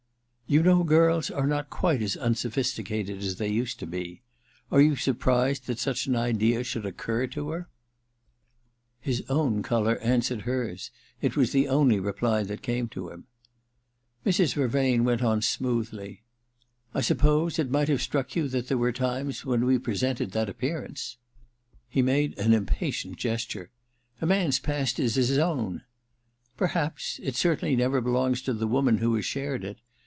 [0.51, 4.21] *You know girls are not quite as unso phisticated as they used to be.
[4.69, 7.69] Are you surprised that such an idea should occur to her
[8.99, 10.91] }'His own colour answered hers:
[11.21, 13.27] it was the only reply that came to him.
[14.25, 14.55] Mrs.
[14.55, 16.23] Vervain went on smoothly;
[16.55, 19.45] * I supposed T 274 THE DILETTANTE it might have struck you that there were times
[19.45, 21.15] when we presented that appearance/
[21.87, 23.69] He made an impatient gesture.
[24.21, 25.83] ^A man's; past is his own!'
[26.37, 29.77] * Perhaps— ^it certwnly never belongs to the f woman who has shared it.